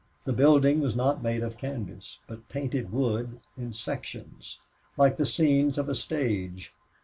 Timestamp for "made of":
1.21-1.59